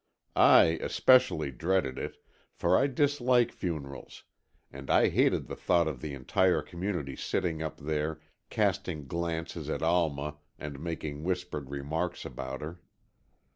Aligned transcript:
I, 0.35 0.79
especially, 0.81 1.51
dreaded 1.51 1.99
it, 1.99 2.17
for 2.55 2.75
I 2.75 2.87
dislike 2.87 3.51
funerals, 3.51 4.23
and 4.71 4.89
I 4.89 5.09
hated 5.09 5.45
the 5.45 5.55
thought 5.55 5.87
of 5.87 6.01
the 6.01 6.15
entire 6.15 6.63
community 6.63 7.15
sitting 7.15 7.61
up 7.61 7.77
there, 7.79 8.19
casting 8.49 9.05
glances 9.05 9.69
at 9.69 9.83
Alma 9.83 10.37
and 10.57 10.79
making 10.79 11.23
whispered 11.23 11.69
remarks 11.69 12.25
about 12.25 12.61
her. 12.61 12.81